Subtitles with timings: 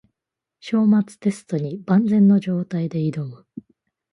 [0.61, 3.45] 章末テストに万全の状態で挑む